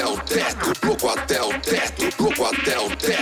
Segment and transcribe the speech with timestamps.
[0.00, 3.19] até o teto, louco até o teto, louco até o teto.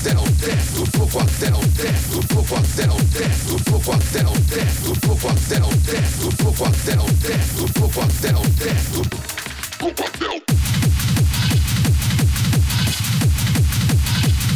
[0.00, 4.94] até o teto, fogo até o teto, fogo até o teto, fogo até o teto,
[5.04, 9.02] fogo até o teto, fogo até o teto, fogo até o teto,
[9.78, 10.58] fogo até o teto.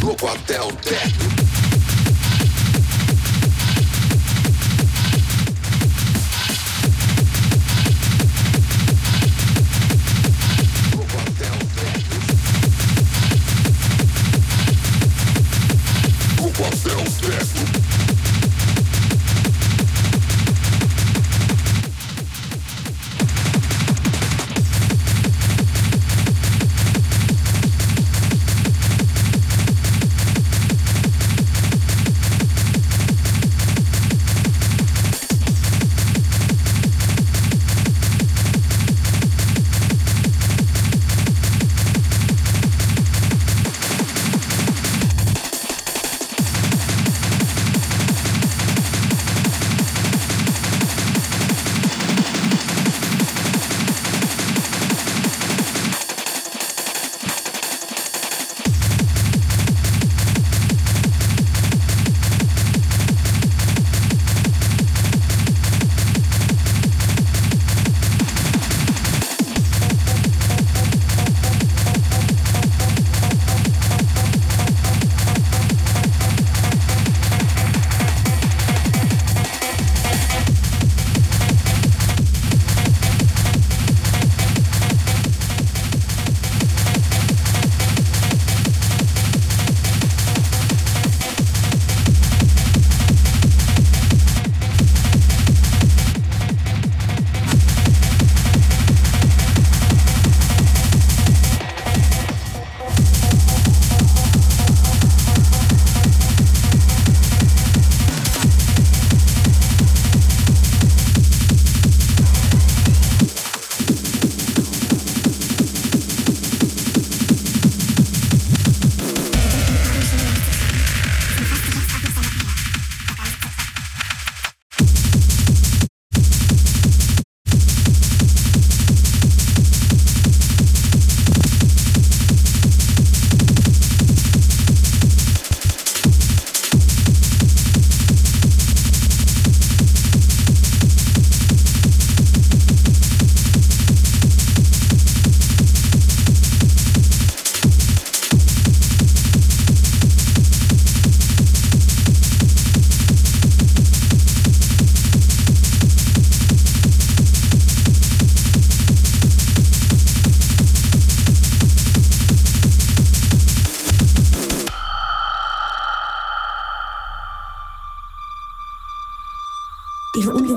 [0.02, 1.01] Louco até o teto.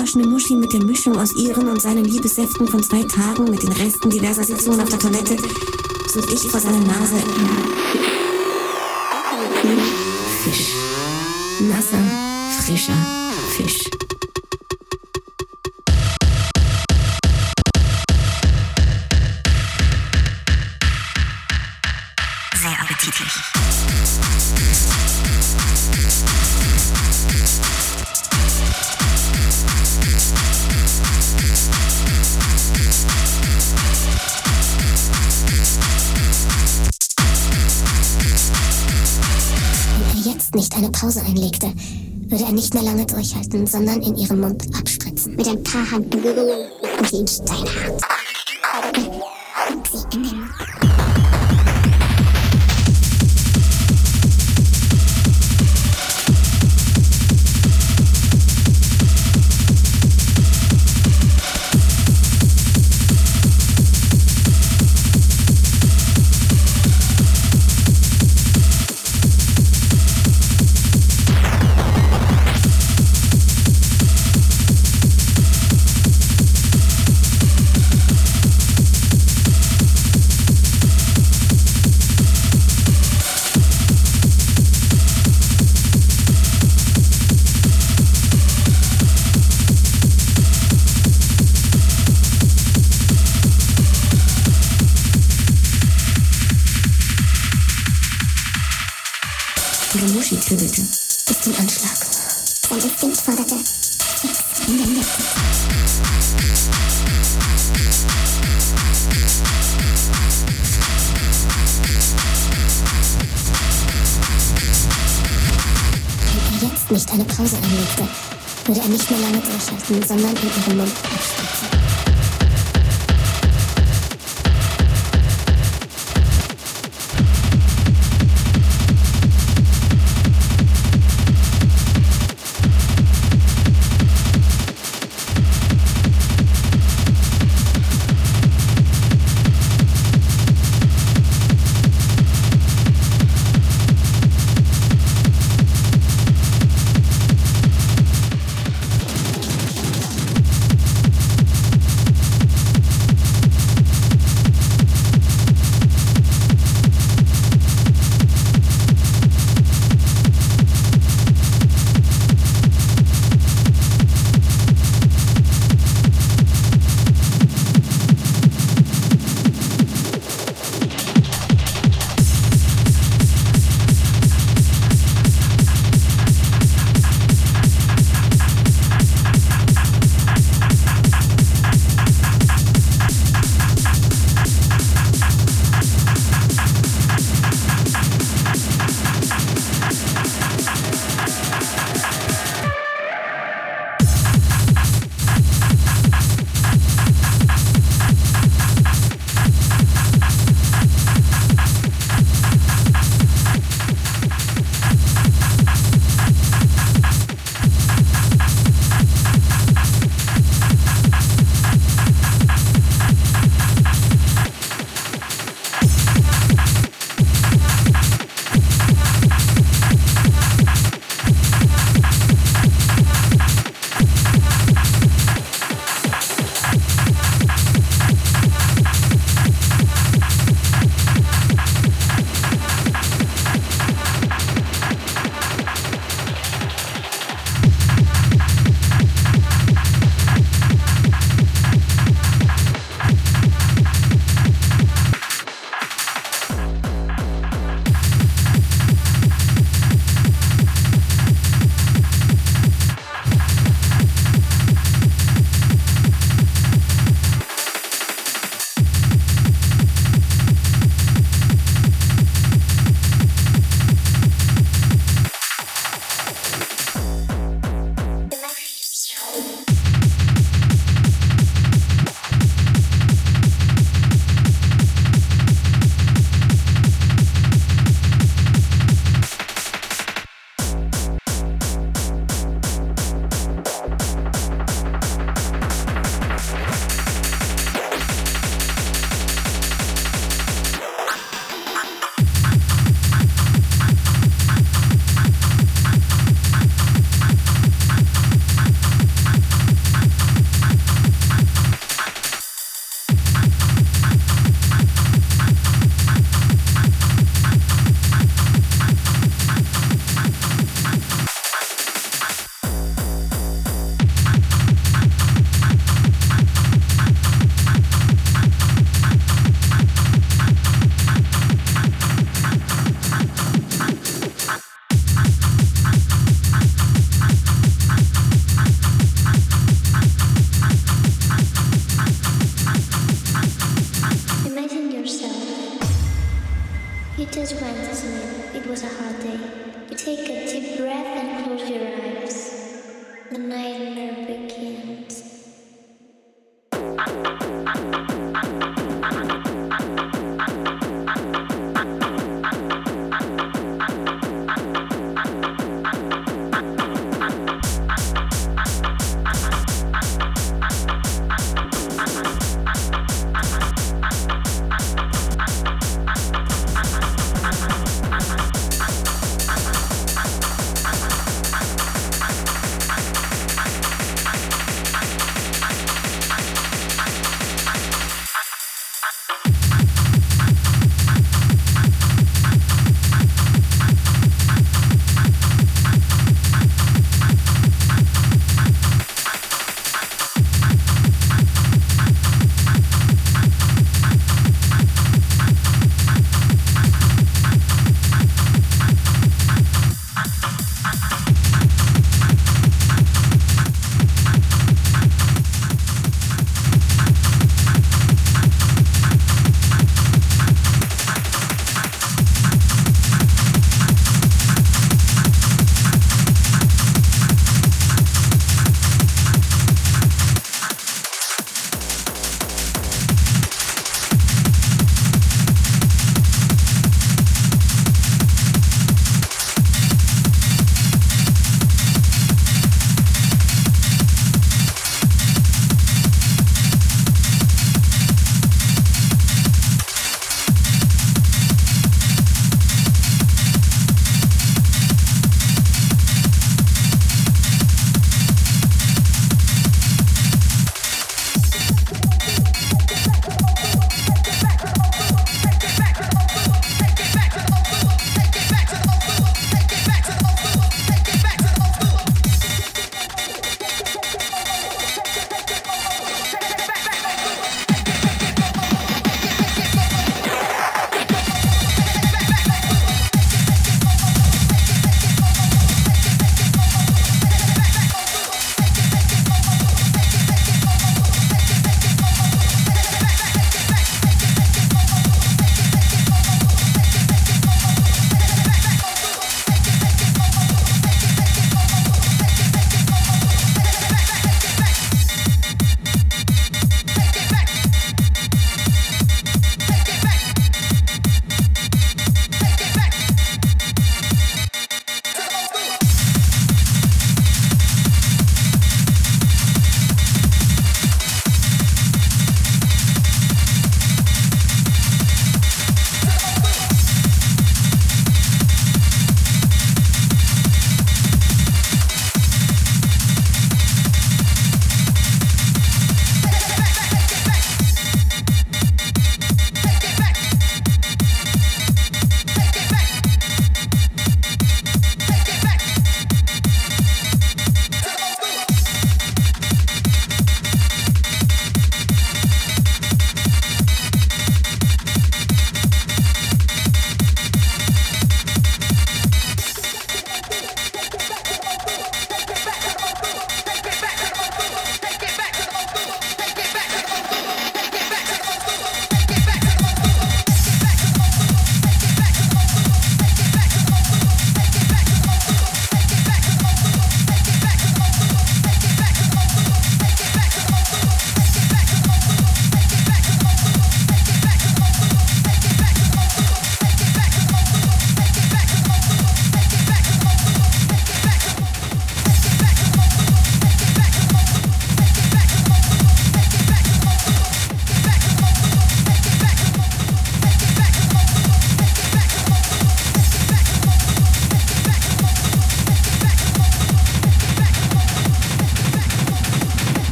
[0.00, 3.72] Gewaschene Muschi mit der Mischung aus ihren und seinen Liebessäften von zwei Tagen mit den
[3.72, 5.36] Resten diverser Sitzungen auf der Toilette
[6.08, 7.16] suche ich vor seiner Nase
[10.42, 10.72] Fisch.
[11.60, 11.98] Nasser,
[12.62, 13.29] frischer
[42.70, 45.34] nicht mehr lange durchhalten, sondern in ihren Mund abspritzen.
[45.34, 48.00] Mit ein paar Handberührungen machen sie ihn steinhart.
[50.12, 50.79] Den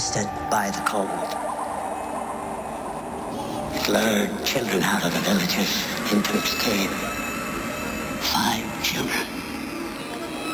[0.00, 1.28] blistered by the cold.
[3.76, 6.90] It lured children out of the villages into its cave.
[8.32, 9.26] Five children.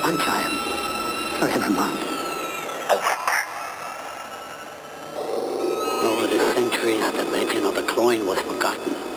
[0.02, 0.52] One child
[1.38, 2.02] for every month.
[6.02, 9.15] Over the centuries, the legend of the cloyne was forgotten.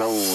[0.00, 0.29] Generation's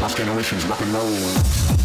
[0.00, 1.81] Last generation's rock and roll.